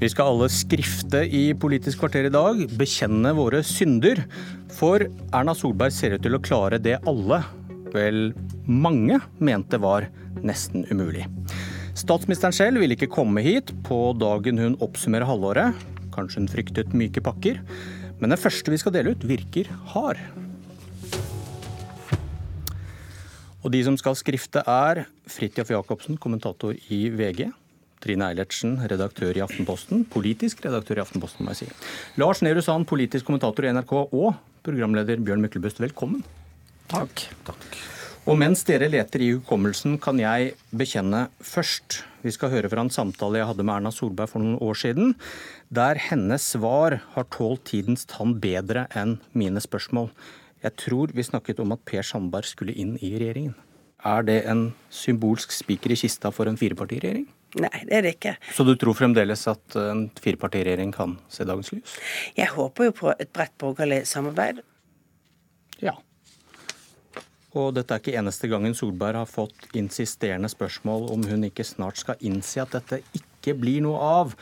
[0.00, 4.22] Vi skal alle skrifte i Politisk kvarter i dag, bekjenne våre synder.
[4.72, 7.42] For Erna Solberg ser ut til å klare det alle,
[7.92, 8.30] vel
[8.64, 10.08] mange, mente var
[10.40, 11.26] nesten umulig.
[11.92, 15.76] Statsministeren selv ville ikke komme hit på dagen hun oppsummerer halvåret.
[16.16, 17.60] Kanskje hun fryktet myke pakker.
[18.24, 20.16] Men den første vi skal dele ut, virker hard.
[23.60, 27.50] Og de som skal skrifte er Fridtjof Jacobsen, kommentator i VG.
[28.00, 30.06] Trine Eilertsen, redaktør i Aftenposten.
[30.08, 31.70] Politisk redaktør i Aftenposten, må jeg si.
[32.20, 34.34] Lars Nehru Sand, politisk kommentator i NRK og
[34.66, 36.24] programleder Bjørn Myklebust, velkommen.
[36.90, 37.26] Takk.
[37.46, 37.80] Takk.
[38.28, 42.02] Og mens dere leter i hukommelsen, kan jeg bekjenne først.
[42.20, 45.14] Vi skal høre fra en samtale jeg hadde med Erna Solberg for noen år siden,
[45.72, 50.12] der hennes svar har tålt tidens tann bedre enn mine spørsmål.
[50.60, 53.56] Jeg tror vi snakket om at Per Sandberg skulle inn i regjeringen.
[54.04, 57.26] Er det en symbolsk spiker i kista for en firepartiregjering?
[57.58, 58.36] Nei, det er det ikke.
[58.54, 61.96] Så du tror fremdeles at en firepartiregjering kan se dagens lys?
[62.36, 64.60] Jeg håper jo på et bredt borgerlig samarbeid.
[65.82, 65.96] Ja.
[67.58, 71.98] Og dette er ikke eneste gangen Solberg har fått insisterende spørsmål om hun ikke snart
[71.98, 74.36] skal innse at dette ikke blir noe av.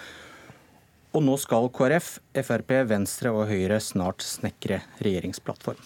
[1.17, 5.81] Og nå skal KrF, Frp, Venstre og Høyre snart snekre regjeringsplattform.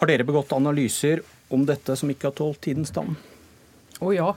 [0.00, 1.20] Har dere begått analyser
[1.52, 3.18] om dette som ikke har tålt tidens tann?
[4.00, 4.30] Å oh, ja.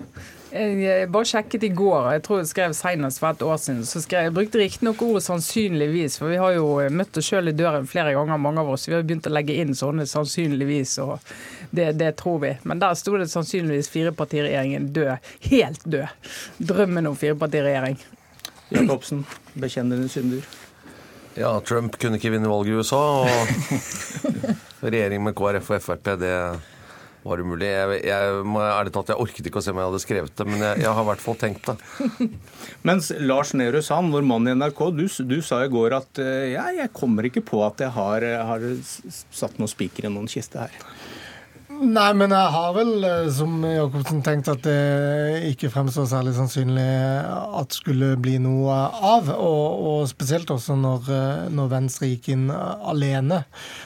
[0.53, 3.86] Jeg bare sjekket i går, jeg tror jeg skrev senest for et år siden.
[3.89, 7.56] så skrev, Jeg brukte riktignok ordet 'sannsynligvis', for vi har jo møtt oss sjøl i
[7.58, 8.88] døren flere ganger, mange av oss.
[8.88, 11.19] Vi har begynt å legge inn sånne 'sannsynligvis', og
[11.72, 12.52] det, det tror vi.
[12.64, 15.17] Men der sto det sannsynligvis firepartiregjeringen død.
[15.50, 16.08] Helt død.
[16.59, 17.97] Drømmen om firepartiregjering.
[18.69, 19.25] Jacobsen,
[19.56, 20.44] bekjennende synder.
[21.36, 23.47] Ja, Trump kunne ikke vinne valget i USA, og
[24.86, 26.36] regjering med KrF og Frp, det
[27.24, 27.70] var umulig.
[27.70, 30.66] Jeg, jeg ærlig talt, jeg orket ikke å se om jeg hadde skrevet det, men
[30.68, 32.30] jeg, jeg har i hvert fall tenkt det.
[32.88, 36.68] Mens Lars Nehru Sand, vår mann i NRK, du, du, sa i går at ja,
[36.75, 40.84] jeg kommer ikke på at jeg har, har satt noen spiker i noen kiste her.
[41.73, 46.85] Nei, men jeg har vel, eh, som Jacobsen, tenkt at det ikke fremstår særlig sannsynlig
[47.59, 49.31] at skulle bli noe av.
[49.34, 53.41] Og, og spesielt også når, eh, når, Venstre gikk inn alene,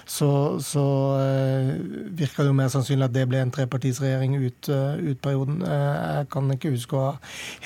[0.09, 0.29] så,
[0.63, 0.83] så
[1.15, 1.71] uh,
[2.17, 5.61] virka det jo mer sannsynlig at det ble en trepartisregjering ut, ut perioden.
[5.63, 7.15] Jeg kan ikke huske å ha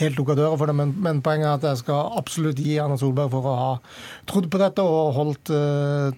[0.02, 3.00] helt lukka døra for det, men, men, poenget er at jeg skal absolutt gi Erna
[3.02, 3.74] Solberg for å ha
[4.30, 5.54] trodd på dette og holdt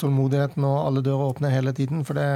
[0.01, 2.03] tålmodigheten og alle dører åpne hele tiden.
[2.07, 2.31] for det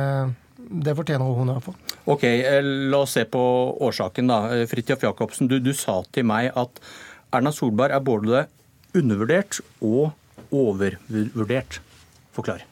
[0.68, 1.80] det fortjener hun honnør for.
[2.10, 2.62] Ok, eh,
[2.92, 3.42] La oss se på
[3.88, 4.28] årsaken.
[4.28, 4.40] da.
[4.56, 6.82] Eh, Fridtjof Jacobsen, du, du, sa til meg at
[7.34, 8.46] Erna Solberg er både
[8.96, 10.14] undervurdert og
[10.52, 11.80] overvurdert.
[12.36, 12.64] Forklar.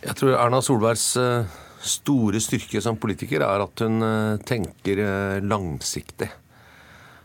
[0.00, 4.04] Jeg tror Erna Solbergs eh, store styrke som politiker er at hun
[4.44, 6.28] tenker langsiktig.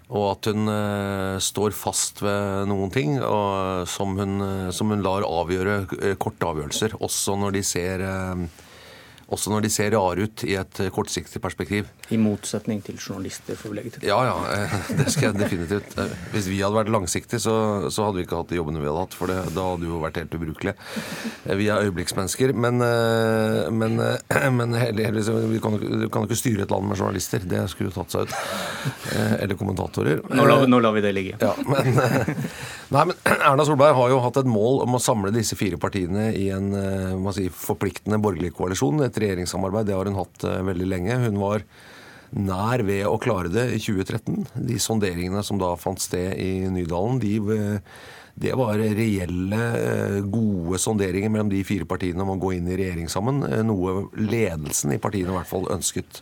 [0.06, 0.70] Og at hun
[1.42, 3.18] står fast ved noen ting
[3.90, 4.36] som hun,
[4.72, 8.06] som, hun, lar avgjøre korte avgjørelser, også når de ser
[9.34, 11.90] også når de ser rare ut i et kortsiktig perspektiv.
[12.14, 14.06] I motsetning til journalister, får vi legge til.
[14.06, 14.36] Ja, ja.
[14.54, 15.96] Eh, det skal jeg definitivt.
[15.98, 17.56] Eh, hvis vi hadde vært langsiktige, så,
[17.90, 19.18] så hadde vi ikke hatt de jobbene vi hadde hatt.
[19.18, 20.76] For det, da hadde vi jo vært helt ubrukelige.
[21.46, 22.54] Eh, vi er øyeblikksmennesker.
[22.54, 22.84] Men,
[23.74, 23.98] men,
[24.60, 27.48] men heldigvis, vi kan jo ikke styre et land med journalister.
[27.50, 28.38] Det skulle jo tatt seg ut.
[29.42, 30.22] Eller kommentatorer.
[30.30, 31.40] Nå lar, nå lar vi det ligge.
[31.42, 31.98] Ja, men,
[32.94, 33.16] nei, men
[33.50, 36.70] Erna Solberg har jo hatt et mål om å samle disse fire partiene i en
[37.34, 39.88] si, forpliktende borgerlig koalisjon et regjeringssamarbeid.
[39.90, 41.20] Det har hun hatt eh, veldig lenge.
[41.26, 41.64] Hun var
[42.36, 44.66] nær ved å klare det i 2013.
[44.68, 48.02] De sonderingene som da fant sted i Nydalen, de, eh,
[48.36, 52.78] det var reelle, eh, gode sonderinger mellom de fire partiene om å gå inn i
[52.82, 53.46] regjering sammen.
[53.68, 56.22] Noe ledelsen i partiene i hvert fall ønsket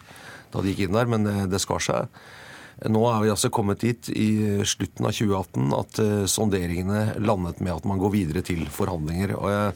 [0.54, 2.24] da de gikk inn der, men det skar seg.
[2.90, 7.86] Nå er vi altså kommet dit i slutten av 2018 at sonderingene landet med at
[7.90, 9.34] man går videre til forhandlinger.
[9.38, 9.74] og jeg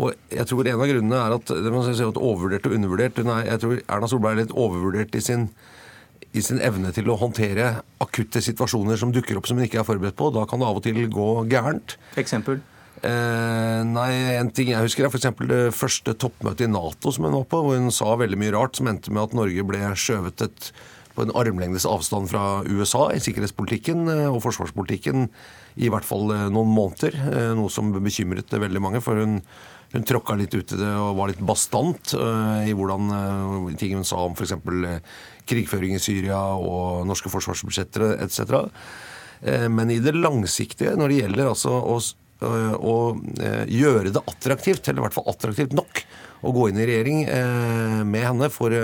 [0.00, 3.20] og jeg tror En av grunnene er at det man si at overvurdert og undervurdert.
[3.20, 5.48] Er, jeg tror Erna Solberg er litt overvurdert i sin,
[6.32, 9.88] i sin, evne til å håndtere akutte situasjoner som dukker opp som hun ikke er
[9.88, 10.32] forberedt på.
[10.34, 11.98] Da kan det av og til gå gærent.
[12.20, 12.62] Eksempel?
[13.00, 15.28] Eh, nei, en ting jeg husker er f.eks.
[15.48, 18.76] det første toppmøtet i Nato som hun var på, hvor hun sa veldig mye rart
[18.76, 20.68] som endte med at Norge ble skjøvet et,
[21.16, 25.30] på en armlengdes avstand fra USA i sikkerhetspolitikken eh, og forsvarspolitikken
[25.78, 27.18] i hvert fall eh, noen måneder.
[27.30, 29.04] Eh, noe som bekymret veldig mange.
[29.04, 29.40] for hun
[29.90, 33.08] hun tråkka litt ut i det og var litt bastant uh, i hvordan
[33.74, 34.52] ting hun sa om f.eks.
[34.62, 35.00] Uh,
[35.50, 38.70] krigføring i Syria og norske forsvarsbudsjetter etc.
[39.66, 42.94] Men i det langsiktige, når det gjelder altså å, å
[43.66, 46.04] gjøre det attraktivt, eller i hvert fall attraktivt nok,
[46.46, 47.24] å gå inn i regjering
[48.06, 48.76] med henne for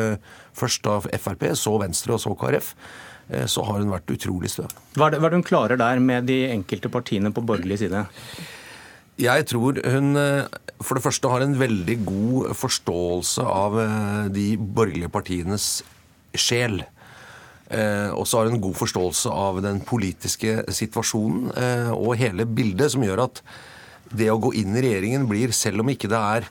[0.58, 2.72] først da Frp, så Venstre og så KrF,
[3.50, 4.70] så har hun vært utrolig støv.
[4.94, 7.81] Hva er, det, hva er det hun klarer der med de enkelte partiene på borgerlig
[7.81, 8.05] side?
[9.19, 10.12] Jeg tror hun
[10.76, 13.78] for det første har en veldig god forståelse av
[14.31, 15.70] de borgerlige partienes
[16.38, 16.84] sjel.
[17.67, 22.46] Eh, og så har hun en god forståelse av den politiske situasjonen eh, og hele
[22.46, 23.43] bildet, som gjør at
[24.14, 26.46] det å gå inn i regjeringen blir, selv om ikke det er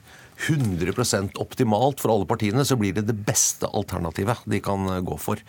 [0.50, 5.16] 100% optimalt for alle partiene, så blir det det beste alternativet de kan eh, gå
[5.21, 5.39] for.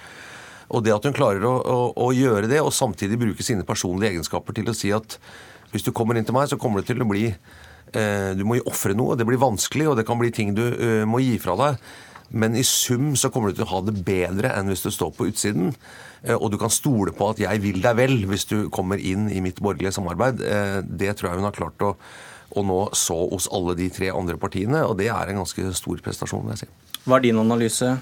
[0.74, 4.16] Og det at hun klarer å, å, å gjøre det, og samtidig bruke sine personlige
[4.16, 5.18] egenskaper til å si at
[5.72, 7.28] hvis du kommer inn til meg, så kommer det til å bli
[8.36, 10.64] Du må jo ofre noe, det blir vanskelig, og det kan bli ting du
[11.08, 11.78] må gi fra deg.
[12.28, 15.12] Men i sum så kommer du til å ha det bedre enn hvis du står
[15.16, 15.74] på utsiden.
[16.26, 19.28] Eh, og du kan stole på at jeg vil deg vel hvis du kommer inn
[19.30, 20.42] i mitt borgerlige samarbeid.
[20.42, 21.92] Eh, det tror jeg hun har klart å,
[22.56, 26.02] å nå så hos alle de tre andre partiene, og det er en ganske stor
[26.02, 27.00] prestasjon, vil jeg si.
[27.06, 27.94] Hva er din analyse,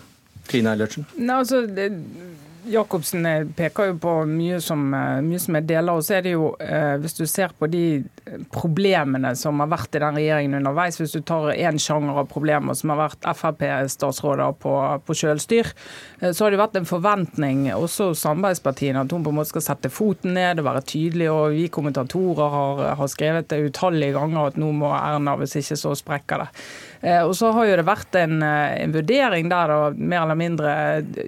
[0.48, 1.06] Trine Eilertsen?
[1.18, 1.90] Nei, altså, det
[2.66, 5.92] Jacobsen eh, peker jo på mye som, eh, mye som er deler.
[5.92, 8.04] og så er det jo, eh, Hvis du ser på de
[8.52, 12.74] problemene som har vært i den regjeringen underveis, hvis du tar én sjanger av problemer
[12.74, 14.72] som har vært Frp-statsråder på,
[15.04, 15.72] på kjølstyr,
[16.32, 19.66] så har det vært en forventning også hos samarbeidspartiene at hun på en måte skal
[19.66, 21.28] sette foten ned og være tydelig.
[21.30, 25.76] og Vi kommentatorer har, har skrevet det utallige ganger at nå må Erna, hvis ikke
[25.76, 26.48] så sprekker det.
[27.04, 30.70] Og så har jo det vært en, en vurdering der da, mer eller mindre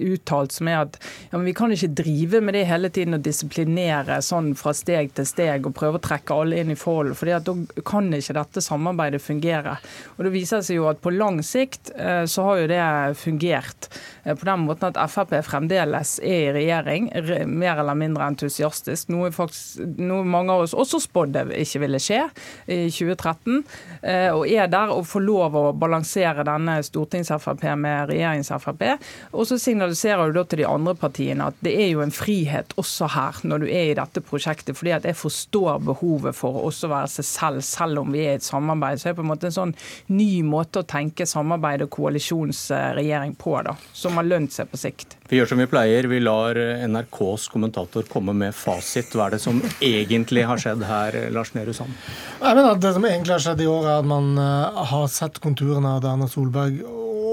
[0.07, 0.99] uttalt som er at
[1.33, 5.29] ja, vi kan ikke drive med det hele tiden og disiplinere sånn fra steg til
[5.29, 7.19] steg og prøve å trekke alle inn i forholdet.
[7.19, 9.77] for da kan ikke dette samarbeidet fungere.
[10.17, 12.83] Og Det viser seg jo at på lang sikt eh, så har jo det
[13.21, 13.91] fungert.
[14.25, 17.11] Eh, på den måten at Frp fremdeles er i regjering,
[17.47, 19.11] mer eller mindre entusiastisk.
[19.13, 22.23] Noe, faktisk, noe mange av oss også spådde ikke ville skje
[22.67, 23.63] i 2013.
[24.03, 28.85] Eh, og er der og får lov å balansere denne stortings-Frp med regjerings-Frp.
[29.33, 32.75] Og så signaliserer du da til de andre partiene at det er jo en frihet
[32.81, 34.77] også her når du er i dette prosjektet.
[34.77, 38.37] fordi at jeg forstår behovet for å også være seg selv, selv om vi er
[38.37, 39.01] i et samarbeid.
[39.01, 39.75] Så er det på en måte en sånn
[40.09, 45.19] ny måte å tenke samarbeid og koalisjonsregjering på, da, som har lønt seg på sikt.
[45.27, 49.11] Vi gjør som vi pleier, vi lar NRKs kommentator komme med fasit.
[49.11, 51.97] Hva er det som egentlig har skjedd her, Lars Nehru Sand?
[52.39, 55.09] Jeg mener at Det som egentlig har skjedd i år, er at man eh, har
[55.11, 56.79] sett konturene av Erna Solberg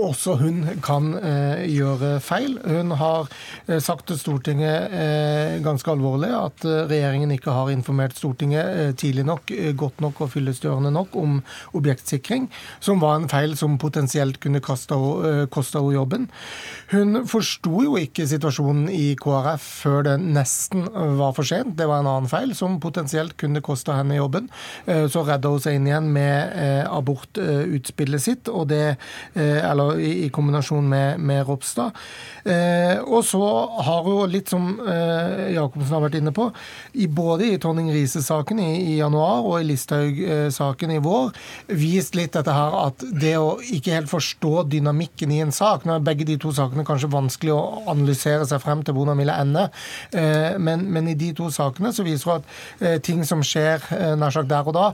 [0.03, 2.57] også hun kan eh, gjøre feil.
[2.63, 3.29] Hun har
[3.67, 8.91] eh, sagt til Stortinget eh, ganske alvorlig at eh, regjeringen ikke har informert Stortinget eh,
[8.99, 11.39] tidlig nok, eh, godt nok og fyllestgjørende nok om
[11.77, 12.49] objektsikring,
[12.83, 16.29] som var en feil som potensielt kunne koste henne jobben.
[16.93, 20.85] Hun forsto jo ikke situasjonen i KrF før det nesten
[21.19, 21.75] var for sent.
[21.79, 24.49] Det var en annen feil som potensielt kunne koste henne jobben.
[24.85, 26.57] Så redda hun seg inn igjen med
[26.87, 28.95] abortutspillet sitt, og det,
[29.35, 31.93] eller i, kombinasjon med, med Ropstad.
[32.43, 33.41] Eh, og så
[33.87, 36.49] har hun, litt som eh, Jacobsen har vært inne på,
[37.15, 41.31] både i Tonning Riise-saken i, januar og i Listhaug-saken i vår,
[41.79, 45.95] vist litt dette her at det å ikke helt forstå dynamikken i en sak Nå
[45.95, 49.67] er begge de to sakene kanskje vanskelig å analysere seg frem til hvordan ville ende,
[50.15, 53.83] eh, men, men, i de to sakene så viser hun at eh, ting som skjer
[53.95, 54.85] eh, nær sagt der og da,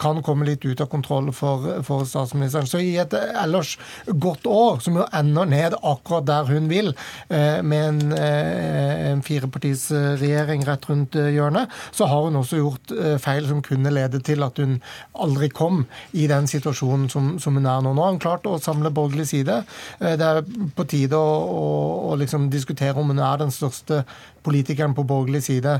[0.00, 2.68] kan komme litt ut av kontroll for, for statsministeren.
[2.68, 3.74] Så i et ellers
[4.06, 6.92] godt år, som jo ender ned akkurat der hun vil,
[7.28, 13.92] med en, en firepartisregjering rett rundt hjørnet, så har hun også gjort feil som kunne
[13.94, 14.78] lede til at hun
[15.26, 15.84] aldri kom
[16.16, 17.94] i den situasjonen som, som hun er nå.
[17.96, 19.60] Nå har hun klart å samle borgerlig side.
[19.98, 20.42] Det er
[20.76, 21.66] på tide å, å,
[22.12, 24.02] å liksom diskutere om hun er den største
[24.46, 25.78] politikeren på borgerlig side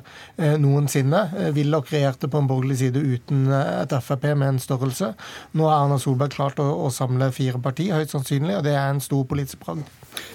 [0.61, 1.21] noensinne.
[1.55, 5.13] Willoch regjerte på en borgerlig side uten et Frp med en størrelse.
[5.55, 8.91] Nå har Erna Solberg klart å, å samle fire partier, høyt sannsynlig og det er
[8.91, 9.87] en stor politisk bragd.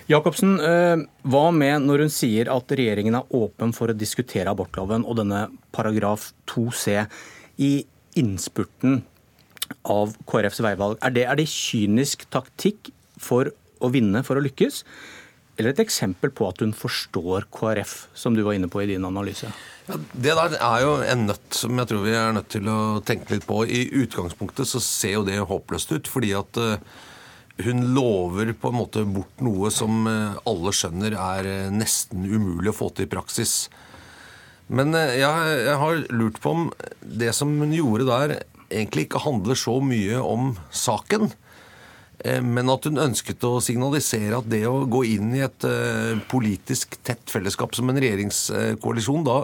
[0.10, 5.06] Jacobsen, eh, hva med når hun sier at regjeringen er åpen for å diskutere abortloven
[5.06, 7.06] og denne paragraf 2c
[7.62, 7.72] i
[8.20, 9.02] innspurten
[9.88, 11.00] av KrFs veivalg?
[11.02, 12.92] Er det, er det kynisk taktikk
[13.22, 14.84] for å vinne, for å lykkes?
[15.62, 19.06] Eller et eksempel på at hun forstår KrF, som du var inne på i din
[19.06, 19.52] analyse?
[19.86, 22.80] Ja, det der er jo en nøtt som jeg tror vi er nødt til å
[23.06, 23.62] tenke litt på.
[23.70, 26.76] I utgangspunktet så ser jo det håpløst ut, fordi at uh,
[27.62, 32.72] hun lover på en måte bort noe som eh, alle skjønner er eh, nesten umulig
[32.72, 33.70] å få til i praksis.
[34.72, 36.66] Men eh, jeg, jeg har lurt på om
[37.02, 38.36] det som hun gjorde der,
[38.72, 41.32] egentlig ikke handler så mye om saken.
[42.22, 45.66] Men at hun ønsket å signalisere at det å gå inn i et
[46.30, 49.40] politisk tett fellesskap som en regjeringskoalisjon, da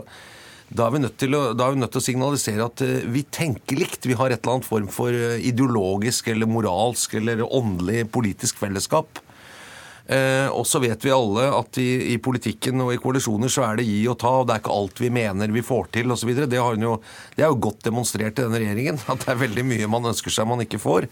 [0.68, 4.04] da er, å, da er vi nødt til å signalisere at uh, vi tenker likt.
[4.04, 9.22] Vi har et eller annet form for ideologisk eller moralsk eller åndelig politisk fellesskap.
[10.08, 13.80] Eh, og så vet vi alle at i, i, politikken og i koalisjoner så er
[13.80, 16.32] det gi og ta, og det er ikke alt vi mener vi får til osv.
[16.32, 20.08] Det, det er jo godt demonstrert i denne regjeringen, at det er veldig mye man
[20.14, 21.10] ønsker seg man ikke får.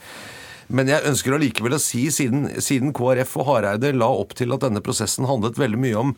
[0.67, 4.65] Men jeg ønsker allikevel å si, siden, siden, KrF og Hareide la opp til at
[4.65, 6.15] denne prosessen handlet veldig mye om,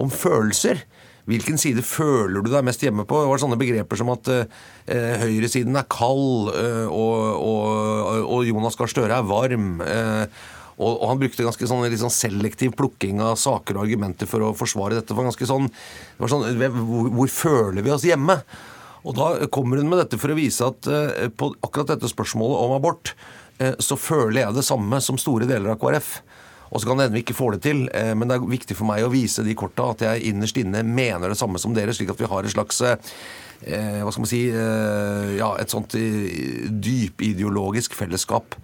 [0.00, 0.84] om følelser,
[1.26, 3.18] Hvilken side føler du deg mest hjemme på?
[3.18, 8.78] Det var sånne begreper som at eh, høyresiden er kald, eh, og, og, og, Jonas
[8.78, 9.80] Gahr Støre er varm.
[9.82, 10.22] Eh,
[10.76, 15.00] og, han brukte ganske sånn, sånn selektiv plukking av saker og argumenter for å forsvare
[15.00, 15.16] dette.
[15.16, 18.38] For ganske sånn, det var sånn hvor, hvor føler vi oss hjemme?
[19.06, 22.62] Og da kommer hun med dette for å vise at eh, på akkurat dette spørsmålet
[22.62, 26.10] om abort, eh, så føler jeg det samme som store deler av KrF.
[26.70, 28.76] Og så kan det hende vi ikke får det til, eh, men det er viktig
[28.78, 31.94] for meg å vise de korta at jeg innerst inne mener det samme som dere,
[31.94, 32.96] slik at vi har et slags eh,
[34.02, 35.94] hva skal man si eh, ja, et sånt
[36.86, 38.58] dypideologisk fellesskap.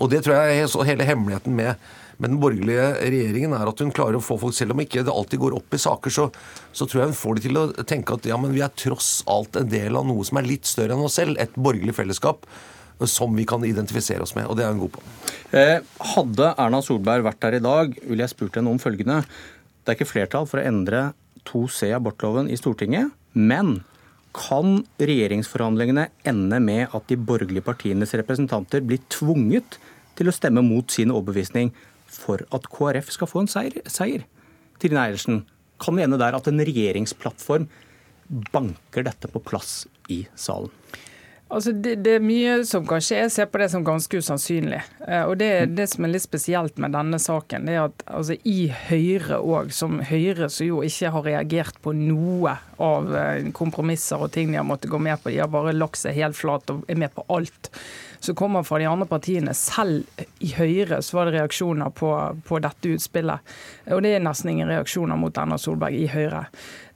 [0.00, 1.76] Og det tror jeg er hele hemmeligheten med,
[2.22, 5.12] men den borgerlige regjeringen er at hun klarer å få folk, selv om ikke det
[5.12, 6.28] alltid går opp i saker, så,
[6.72, 9.20] så tror jeg hun får de til å tenke at ja, men vi er tross
[9.28, 12.46] alt en del av noe som er litt større enn oss selv, et borgerlig fellesskap
[13.08, 15.04] som vi kan identifisere oss med, og det er hun god på.
[15.58, 15.78] Eh,
[16.14, 19.22] hadde Erna Solberg vært der i dag, ville jeg spurt henne om følgende.
[19.82, 21.10] Det er ikke flertall for å endre
[21.48, 23.80] 2C abortloven i Stortinget, men
[24.32, 29.76] kan regjeringsforhandlingene ende med at de borgerlige partienes representanter blir tvunget
[30.16, 31.72] til å stemme mot sin overbevisning
[32.12, 33.80] for at KrF skal få en seier?
[33.88, 34.24] seier?
[34.80, 35.42] Trine Eilertsen,
[35.82, 37.68] kan vi ende der at en regjeringsplattform
[38.52, 39.82] banker dette på plass
[40.12, 40.72] i salen?
[41.52, 43.18] Altså det, det, er mye som kan skje.
[43.26, 44.78] Jeg ser på det som ganske usannsynlig.
[45.04, 48.38] Eh, og det, det som er litt spesielt med denne saken, det er at altså,
[48.48, 54.24] i Høyre òg, som Høyre som jo ikke har reagert på noe av eh, kompromisser
[54.24, 56.72] og ting de har måttet gå med på, de har bare lagt seg helt flat
[56.72, 57.68] og er med på alt
[58.22, 59.52] som kommer fra de andre partiene.
[59.54, 60.06] Selv
[60.38, 62.14] i Høyre så var det reaksjoner på,
[62.46, 63.52] på dette utspillet.
[63.90, 66.44] Og det er nesten ingen reaksjoner mot Erna Solberg i Høyre.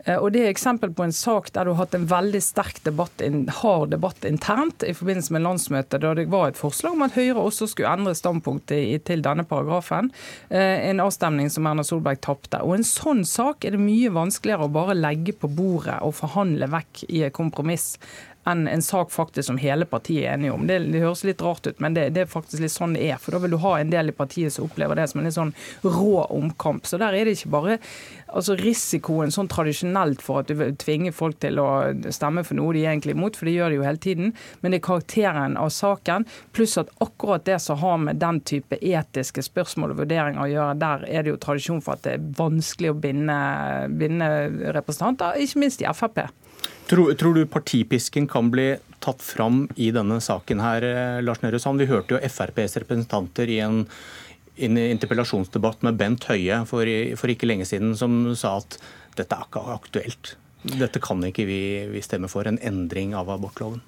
[0.07, 2.81] Eh, og Det er eksempel på en sak der du har hatt en veldig sterk
[2.87, 7.07] debatt, en hard debatt internt i forbindelse med landsmøtet, da det var et forslag om
[7.07, 10.13] at Høyre også skulle endre standpunktet til denne paragrafen.
[10.51, 12.63] Eh, en avstemning som Erna Solberg tapte.
[12.63, 16.69] Og En sånn sak er det mye vanskeligere å bare legge på bordet og forhandle
[16.71, 17.97] vekk i et kompromiss
[18.47, 20.67] enn en sak faktisk som hele partiet er enige om.
[20.67, 23.19] Det, det høres litt rart ut, men det, det, er faktisk litt sånn det er.
[23.23, 25.37] For da vil du ha en del i partiet som opplever det som en litt
[25.37, 26.87] sånn rå omkamp.
[26.87, 27.79] Så der er det ikke bare
[28.27, 31.69] altså risikoen sånn tradisjonelt for at du vil tvinge folk til å
[32.15, 34.73] stemme for noe de er egentlig imot, for det gjør de jo hele tiden, men
[34.73, 36.27] det er karakteren av saken,
[36.57, 40.81] pluss at akkurat det som har med den type etiske spørsmål og vurderinger å gjøre,
[40.83, 43.39] der er det jo tradisjon for at det er vanskelig å binde,
[43.99, 44.31] binde
[44.77, 46.27] representanter, ikke minst i Frp.
[46.87, 51.59] Tror, tror, du partipisken kan bli tatt fram i denne saken her, eh, Lars Nehru
[51.59, 51.83] Sand?
[51.83, 53.81] Vi hørte jo FrPs representanter i en,
[54.57, 56.87] en interpellasjonsdebatt med Bent Høie for,
[57.19, 58.79] for, ikke lenge siden som sa at
[59.19, 60.37] dette er ikke aktuelt.
[60.63, 63.83] Dette kan ikke vi, vi stemme for, en endring av abortloven.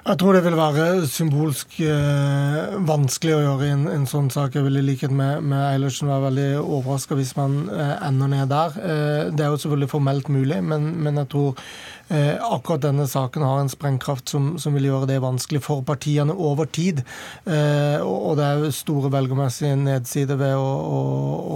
[0.00, 4.54] Jeg tror det vil være symbolsk eh, vanskelig å gjøre i en, en, sånn sak.
[4.56, 8.48] Jeg vil i likhet med, med Eilertsen være veldig overraska hvis man eh, ender ned
[8.48, 8.78] der.
[8.80, 11.60] Eh, det er jo selvfølgelig formelt mulig, men, men jeg tror
[12.08, 16.32] eh, akkurat denne saken har en sprengkraft som, som, vil gjøre det vanskelig for partiene
[16.32, 17.04] over tid.
[17.44, 21.04] Eh, og, og, det er store velgermessige nedsider ved å, å,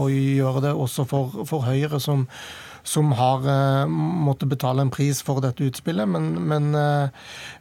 [0.05, 2.29] å, gjøre det, også for, for Høyre, som
[2.85, 6.09] som har uh, måttet betale en pris for dette utspillet.
[6.09, 7.09] Men, men uh,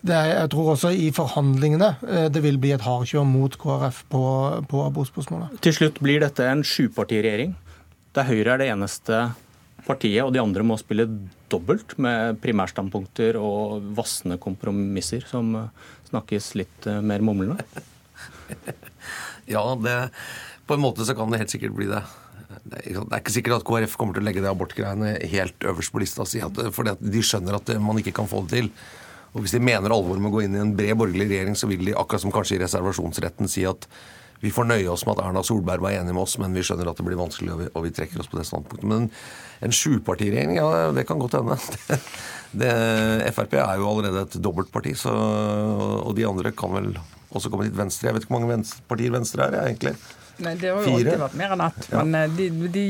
[0.03, 4.23] er, jeg tror også i forhandlingene uh, det vil bli et hardkjør mot KrF på,
[4.69, 5.55] på abortspørsmålet.
[5.63, 7.55] Til slutt blir dette en sjupartiregjering,
[8.13, 9.23] der Høyre er det eneste
[9.87, 11.07] partiet, og de andre må spille
[11.51, 15.55] dobbelt med primærstandpunkter og vassende kompromisser, som
[16.11, 17.63] snakkes litt mer mumlende?
[19.55, 19.97] ja, det,
[20.67, 22.03] på en måte så kan det helt sikkert bli det
[22.63, 26.01] det er ikke sikkert at KrF kommer til å legge det abortgreiene helt øverst på
[26.03, 26.41] lista si,
[26.75, 28.73] fordi de skjønner at man ikke kan få det til.
[29.33, 31.69] Og Hvis de mener alvor med å gå inn i en bred borgerlig regjering, så
[31.69, 33.87] vil de akkurat som kanskje i reservasjonsretten si at
[34.43, 36.89] vi får nøye oss med at Erna Solberg var enig med oss, men vi skjønner
[36.91, 38.85] at det blir vanskelig, og vi, og vi trekker oss på det standpunktet.
[38.91, 39.07] Men
[39.63, 41.59] en sjupartiregjering, ja, det kan godt hende.
[42.53, 42.69] Det,
[43.33, 46.91] Frp er jo allerede et dobbeltparti, så, og de andre kan vel
[47.33, 47.73] også komme dit.
[47.73, 48.11] venstre.
[48.11, 49.95] Jeg vet ikke hvor mange partier venstre er, jeg, egentlig.
[50.41, 51.87] Nei, Det har jo alltid vært mer enn ett.
[51.91, 52.01] Ja.
[52.01, 52.85] Men eh, de, de,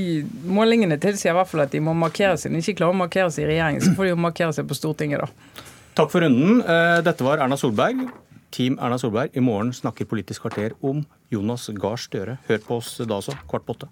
[0.48, 2.54] målingene tilsier i hvert fall at de må markere seg.
[2.54, 4.70] Når de ikke klarer å markere seg i regjering, så får de jo markere seg
[4.70, 5.66] på Stortinget, da.
[5.98, 6.62] Takk for runden.
[6.64, 8.08] Eh, dette var Erna Solberg.
[8.54, 9.34] Team Erna Solberg.
[9.36, 12.38] I morgen snakker Politisk kvarter om Jonas Gahr Støre.
[12.48, 13.90] Hør på oss da også, kvart på åtte.